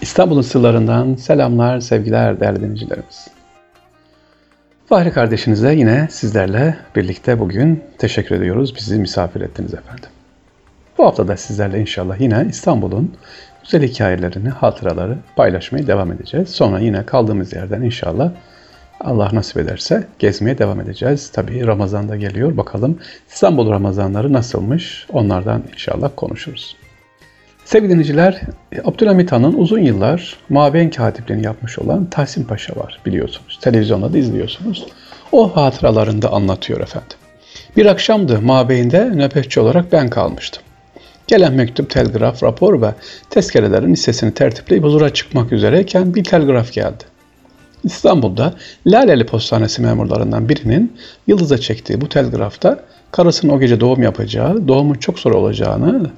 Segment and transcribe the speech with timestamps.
[0.00, 3.28] İstanbul'un sırlarından selamlar, sevgiler değerli dinleyicilerimiz.
[4.86, 8.76] Fahri kardeşinize yine sizlerle birlikte bugün teşekkür ediyoruz.
[8.76, 10.08] Bizi misafir ettiniz efendim.
[10.98, 13.14] Bu hafta da sizlerle inşallah yine İstanbul'un
[13.64, 16.48] güzel hikayelerini, hatıraları paylaşmaya devam edeceğiz.
[16.48, 18.30] Sonra yine kaldığımız yerden inşallah
[19.00, 21.30] Allah nasip ederse gezmeye devam edeceğiz.
[21.32, 22.56] Tabii Ramazan'da geliyor.
[22.56, 25.06] Bakalım İstanbul Ramazanları nasılmış?
[25.12, 26.76] Onlardan inşallah konuşuruz.
[27.66, 28.40] Sevgili dinleyiciler,
[28.84, 33.58] Abdülhamit Han'ın uzun yıllar mabeyn katipliğini yapmış olan Tahsin Paşa var biliyorsunuz.
[33.60, 34.86] Televizyonda da izliyorsunuz.
[35.32, 37.16] O hatıralarında anlatıyor efendim.
[37.76, 40.62] Bir akşamdı mabeyinde nöbetçi olarak ben kalmıştım.
[41.26, 42.94] Gelen mektup, telgraf, rapor ve
[43.30, 47.04] tezkerelerin listesini tertipleyip huzura çıkmak üzereyken bir telgraf geldi.
[47.86, 48.54] İstanbul'da
[48.86, 55.18] Laleli Postanesi memurlarından birinin Yıldız'a çektiği bu telgrafta karısının o gece doğum yapacağı, doğumun çok
[55.18, 56.10] zor olacağını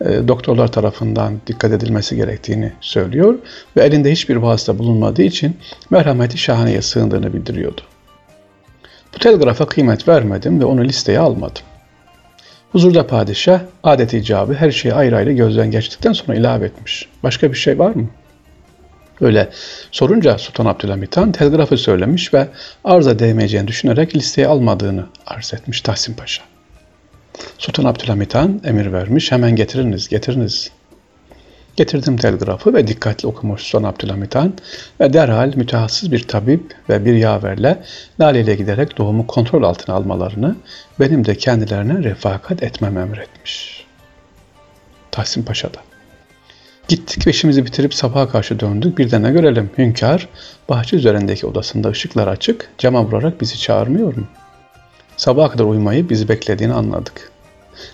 [0.00, 3.38] e, doktorlar tarafından dikkat edilmesi gerektiğini söylüyor
[3.76, 5.56] ve elinde hiçbir vasıta bulunmadığı için
[5.90, 7.80] merhameti şahaneye sığındığını bildiriyordu.
[9.14, 11.62] Bu telgrafa kıymet vermedim ve onu listeye almadım.
[12.72, 17.08] Huzurda padişah adet icabı her şeyi ayrı ayrı gözden geçtikten sonra ilave etmiş.
[17.22, 18.08] Başka bir şey var mı?
[19.20, 19.50] Öyle
[19.90, 22.48] sorunca Sultan Abdülhamit Han telgrafı söylemiş ve
[22.84, 26.42] arıza değmeyeceğini düşünerek listeye almadığını arz etmiş Tahsin Paşa.
[27.58, 30.70] Sultan Abdülhamit Han emir vermiş hemen getiriniz getiriniz.
[31.76, 34.54] Getirdim telgrafı ve dikkatli okumuş Sultan Abdülhamit Han
[35.00, 37.82] ve derhal mütehassız bir tabip ve bir yaverle
[38.20, 40.56] Lale ile giderek doğumu kontrol altına almalarını
[41.00, 43.86] benim de kendilerine refakat etmem emretmiş.
[45.10, 45.85] Tahsin Paşa'da.
[46.88, 48.98] Gittik ve işimizi bitirip sabaha karşı döndük.
[48.98, 49.70] Bir de ne görelim?
[49.78, 50.28] Hünkâr
[50.68, 54.24] bahçe üzerindeki odasında ışıklar açık, cama vurarak bizi çağırmıyor mu?
[55.16, 57.32] Sabaha kadar uyumayı bizi beklediğini anladık.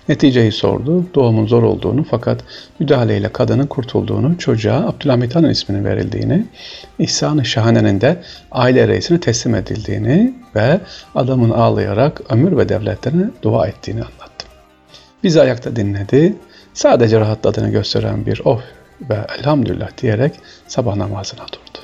[0.08, 1.06] Neticeyi sordu.
[1.14, 2.44] Doğumun zor olduğunu fakat
[2.78, 6.46] müdahaleyle kadının kurtulduğunu, çocuğa Abdülhamit Han'ın isminin verildiğini,
[6.98, 10.80] İhsan-ı Şahane'nin de aile reisine teslim edildiğini ve
[11.14, 14.48] adamın ağlayarak ömür ve devletlerine dua ettiğini anlattım.
[15.22, 16.34] Bizi ayakta dinledi.
[16.74, 18.61] Sadece rahatladığını gösteren bir oh
[19.01, 20.35] ve elhamdülillah diyerek
[20.69, 21.79] sabah namazına durdu.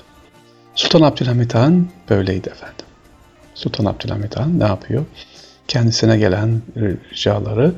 [0.75, 2.87] Sultan Abdülhamit Han böyleydi efendim.
[3.55, 5.05] Sultan Abdülhamit Han ne yapıyor?
[5.69, 7.75] Kendisine gelen ricaları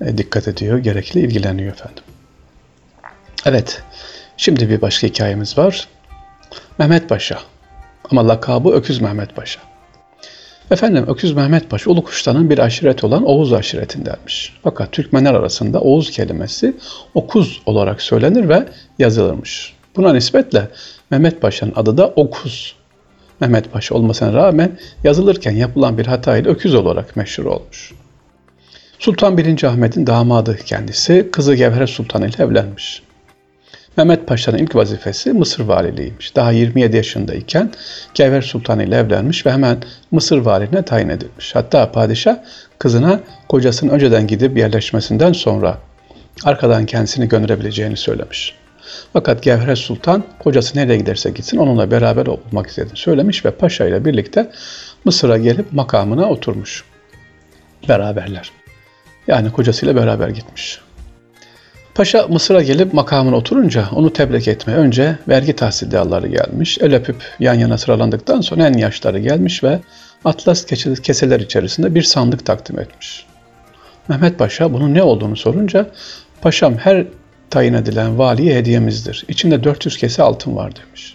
[0.00, 2.04] e, dikkat ediyor, gerekli ilgileniyor efendim.
[3.44, 3.82] Evet,
[4.36, 5.88] şimdi bir başka hikayemiz var.
[6.78, 7.38] Mehmet Paşa.
[8.10, 9.60] Ama lakabı Öküz Mehmet Paşa.
[10.70, 14.52] Efendim Öküz Mehmet Paşa Ulu Kuş'tanın bir aşiret olan Oğuz aşiretindenmiş.
[14.62, 16.76] Fakat Türkmenler arasında Oğuz kelimesi
[17.14, 19.74] Okuz olarak söylenir ve yazılırmış.
[19.96, 20.68] Buna nispetle
[21.10, 22.76] Mehmet Paşa'nın adı da Okuz.
[23.40, 27.92] Mehmet Paşa olmasına rağmen yazılırken yapılan bir hata ile Öküz olarak meşhur olmuş.
[28.98, 29.64] Sultan 1.
[29.64, 33.02] Ahmet'in damadı kendisi, kızı Gevher Sultan ile evlenmiş.
[33.96, 36.36] Mehmet Paşa'nın ilk vazifesi Mısır valiliğiymiş.
[36.36, 37.70] Daha 27 yaşındayken
[38.14, 39.78] Gevher Sultan ile evlenmiş ve hemen
[40.10, 41.54] Mısır valiliğine tayin edilmiş.
[41.54, 42.36] Hatta padişah
[42.78, 45.78] kızına kocasının önceden gidip yerleşmesinden sonra
[46.44, 48.54] arkadan kendisini gönderebileceğini söylemiş.
[49.12, 54.04] Fakat Gevher Sultan kocası nereye giderse gitsin onunla beraber olmak istediğini söylemiş ve paşa ile
[54.04, 54.50] birlikte
[55.04, 56.84] Mısır'a gelip makamına oturmuş.
[57.88, 58.50] Beraberler.
[59.26, 60.80] Yani kocasıyla beraber gitmiş.
[61.94, 66.78] Paşa Mısır'a gelip makamına oturunca onu tebrik etmeye önce vergi tahsildalları gelmiş.
[66.80, 69.80] El öpüp yan yana sıralandıktan sonra en yaşları gelmiş ve
[70.24, 70.64] atlas
[71.02, 73.26] keseler içerisinde bir sandık takdim etmiş.
[74.08, 75.90] Mehmet Paşa bunun ne olduğunu sorunca
[76.40, 77.06] paşam her
[77.50, 79.24] tayin edilen valiye hediyemizdir.
[79.28, 81.14] İçinde 400 kese altın var demiş.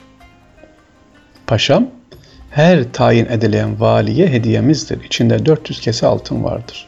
[1.48, 1.88] Paşam
[2.52, 5.06] her tayin edilen valiye hediyemizdir.
[5.06, 6.88] İçinde 400 kese altın vardır.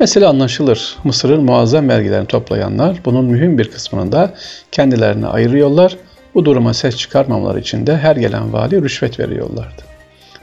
[0.00, 0.96] Mesela anlaşılır.
[1.04, 4.34] Mısır'ın muazzam vergilerini toplayanlar bunun mühim bir kısmını da
[4.72, 5.96] kendilerine ayırıyorlar.
[6.34, 9.82] Bu duruma ses çıkarmamaları için de her gelen vali rüşvet veriyorlardı.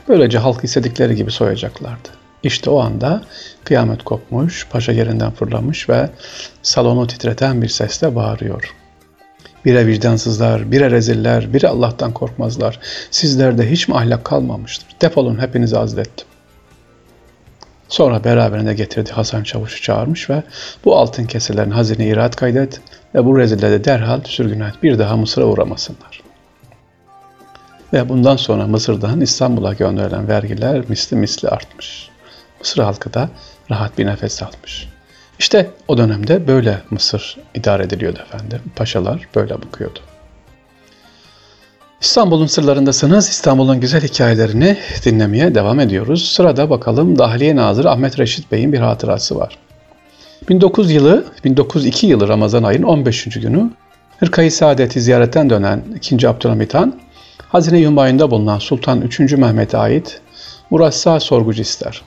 [0.07, 2.09] Böylece halk istedikleri gibi soyacaklardı.
[2.43, 3.21] İşte o anda
[3.63, 6.09] kıyamet kopmuş, paşa yerinden fırlamış ve
[6.61, 8.75] salonu titreten bir sesle bağırıyor.
[9.65, 12.79] Bire vicdansızlar, bire reziller, bire Allah'tan korkmazlar.
[13.11, 14.87] Sizlerde hiç mi ahlak kalmamıştır?
[15.01, 16.27] Defolun hepinizi azlettim.
[17.95, 20.43] Sonra beraberinde getirdi Hasan Çavuş'u çağırmış ve
[20.85, 22.81] bu altın keselerin hazine irat kaydet
[23.15, 24.73] ve bu rezilleri derhal sürgün et.
[24.83, 26.21] Bir daha Mısır'a uğramasınlar.
[27.93, 32.09] Ve bundan sonra Mısır'dan İstanbul'a gönderilen vergiler misli misli artmış.
[32.59, 33.29] Mısır halkı da
[33.71, 34.89] rahat bir nefes almış.
[35.39, 38.61] İşte o dönemde böyle Mısır idare ediliyordu efendim.
[38.75, 39.99] Paşalar böyle bakıyordu.
[42.01, 43.29] İstanbul'un sırlarındasınız.
[43.29, 46.31] İstanbul'un güzel hikayelerini dinlemeye devam ediyoruz.
[46.31, 49.57] Sırada bakalım Dahiliye Nazırı Ahmet Reşit Bey'in bir hatırası var.
[50.49, 53.23] 1900 yılı, 1902 yılı Ramazan ayının 15.
[53.23, 53.69] günü
[54.19, 56.29] Hırkayı Saadet'i ziyaretten dönen 2.
[56.29, 56.99] Abdülhamit Han,
[57.49, 59.19] Hazine Yumayında bulunan Sultan 3.
[59.19, 60.21] Mehmet'e ait
[60.69, 62.01] Murassa sorgucu ister.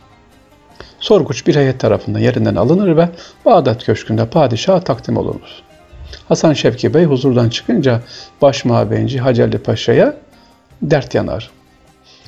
[1.00, 3.08] Sorguç bir heyet tarafından yerinden alınır ve
[3.44, 5.67] Bağdat Köşkü'nde padişaha takdim olunur.
[6.28, 8.02] Hasan Şevki Bey huzurdan çıkınca
[8.42, 10.14] baş mabeyinci Hacerli Paşa'ya
[10.82, 11.50] dert yanar.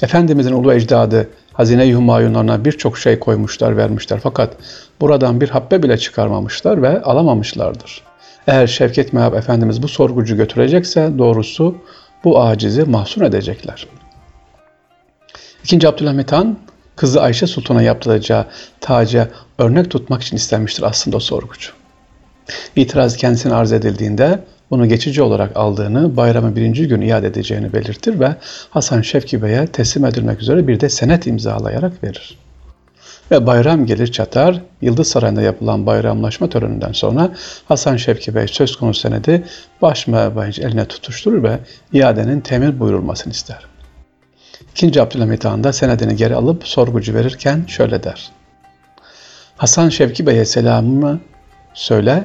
[0.03, 4.21] Efendimizin ulu ecdadı Hazine-i Humayunlarına birçok şey koymuşlar, vermişler.
[4.23, 4.57] Fakat
[5.01, 8.03] buradan bir habbe bile çıkarmamışlar ve alamamışlardır.
[8.47, 11.77] Eğer Şevket Mehab Efendimiz bu sorgucu götürecekse doğrusu
[12.25, 13.87] bu acizi mahzun edecekler.
[15.65, 16.59] İkinci Abdülhamit Han,
[16.97, 18.47] kızı Ayşe Sultan'a yaptıracağı
[18.81, 19.29] taca
[19.59, 21.80] örnek tutmak için istenmiştir aslında o sorgucu.
[22.77, 24.39] İtiraz kendisine arz edildiğinde
[24.71, 28.37] bunu geçici olarak aldığını, bayramı birinci gün iade edeceğini belirtir ve
[28.71, 32.39] Hasan Şevki Bey'e teslim edilmek üzere bir de senet imzalayarak verir.
[33.31, 37.31] Ve bayram gelir çatar, Yıldız Sarayı'nda yapılan bayramlaşma töreninden sonra
[37.69, 39.45] Hasan Şevki Bey söz konusu senedi
[39.83, 41.59] baş mebayinci eline tutuşturur ve
[41.93, 43.67] iadenin temir buyurulmasını ister.
[44.73, 48.31] İkinci Abdülhamit Han da senedini geri alıp sorgucu verirken şöyle der.
[49.57, 51.21] Hasan Şevki Bey'e selamımı
[51.75, 52.25] söyle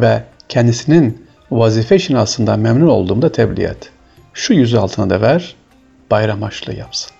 [0.00, 3.90] ve kendisinin vazife şinasından memnun olduğumda tebliğ et.
[4.34, 5.56] Şu yüzü altına da ver,
[6.10, 7.10] bayram haçlığı yapsın.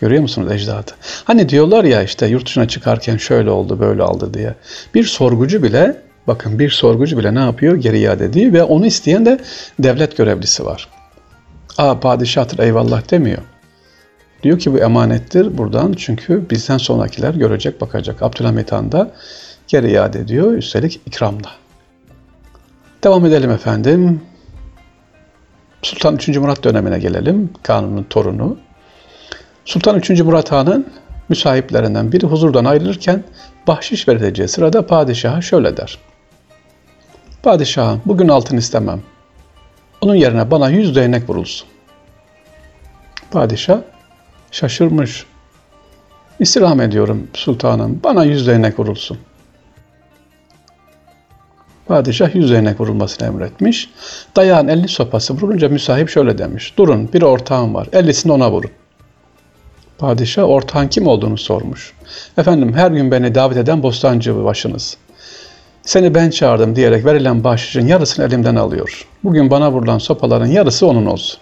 [0.00, 0.90] Görüyor musunuz ecdadı?
[1.24, 4.54] Hani diyorlar ya işte yurt dışına çıkarken şöyle oldu böyle oldu diye.
[4.94, 5.96] Bir sorgucu bile
[6.26, 7.76] bakın bir sorgucu bile ne yapıyor?
[7.76, 9.38] Geri iade ediyor ve onu isteyen de
[9.78, 10.88] devlet görevlisi var.
[11.78, 13.42] Aa padişahtır eyvallah demiyor.
[14.42, 18.22] Diyor ki bu emanettir buradan çünkü bizden sonrakiler görecek bakacak.
[18.22, 19.10] Abdülhamit Han da
[19.68, 21.61] geri iade ediyor üstelik ikramla.
[23.04, 24.20] Devam edelim efendim.
[25.82, 26.28] Sultan 3.
[26.28, 27.50] Murat dönemine gelelim.
[27.62, 28.58] Kanunun torunu.
[29.64, 30.10] Sultan 3.
[30.10, 30.92] Murat Han'ın
[31.28, 33.24] müsahiplerinden biri huzurdan ayrılırken
[33.66, 35.98] bahşiş verileceği sırada padişaha şöyle der.
[37.42, 39.02] Padişahım bugün altın istemem.
[40.00, 41.68] Onun yerine bana yüz değnek vurulsun.
[43.30, 43.78] Padişah
[44.50, 45.26] şaşırmış.
[46.40, 49.18] İstirham ediyorum sultanım bana yüz değnek vurulsun.
[51.86, 53.90] Padişah yüz değnek vurulmasını emretmiş.
[54.36, 56.74] Dayağın elli sopası vurulunca müsahip şöyle demiş.
[56.78, 57.88] Durun bir ortağım var.
[57.92, 58.70] Ellisini ona vurun.
[59.98, 61.92] Padişah ortağın kim olduğunu sormuş.
[62.38, 64.96] Efendim her gün beni davet eden bostancı başınız.
[65.82, 69.06] Seni ben çağırdım diyerek verilen bahşişin yarısını elimden alıyor.
[69.24, 71.40] Bugün bana vurulan sopaların yarısı onun olsun.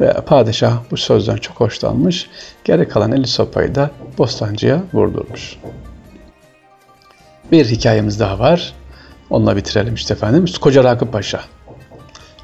[0.00, 2.28] Ve padişah bu sözden çok hoşlanmış.
[2.64, 5.56] Geri kalan 50 sopayı da bostancıya vurdurmuş.
[7.52, 8.74] Bir hikayemiz daha var.
[9.30, 10.44] Onunla bitirelim işte efendim.
[10.60, 11.40] Koca Rakip Paşa.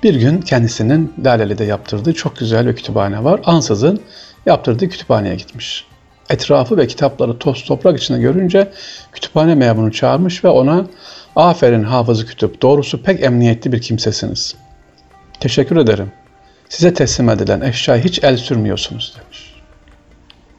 [0.02, 3.40] Bir gün kendisinin Laleli'de yaptırdığı çok güzel bir kütüphane var.
[3.44, 4.00] Ansızın
[4.46, 5.86] yaptırdığı kütüphaneye gitmiş.
[6.30, 8.72] Etrafı ve kitapları toz toprak içinde görünce
[9.12, 10.86] kütüphane memurunu çağırmış ve ona
[11.36, 14.54] aferin hafızı kütüp doğrusu pek emniyetli bir kimsesiniz.
[15.40, 16.12] Teşekkür ederim.
[16.68, 19.54] Size teslim edilen eşyayı hiç el sürmüyorsunuz demiş.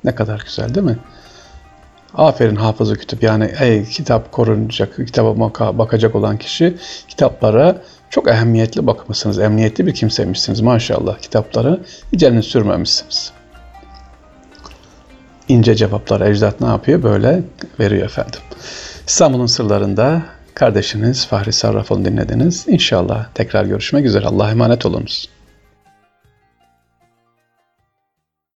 [0.04, 0.98] Ne kadar güzel değil mi?
[2.16, 5.40] Aferin hafızı kütüp yani ey kitap korunacak, kitaba
[5.78, 6.78] bakacak olan kişi
[7.08, 11.80] kitaplara çok ehemmiyetli bakmışsınız, emniyetli bir kimseymişsiniz maşallah kitapları
[12.14, 13.32] hiç elini sürmemişsiniz
[15.52, 17.04] ince cevaplar ecdat ne yapıyor?
[17.04, 17.44] Böyle
[17.80, 18.40] veriyor efendim.
[19.08, 20.22] İstanbul'un sırlarında
[20.54, 22.66] kardeşiniz Fahri Sarrafoğlu'nu dinlediniz.
[22.68, 24.26] İnşallah tekrar görüşmek üzere.
[24.26, 25.30] Allah'a emanet olunuz.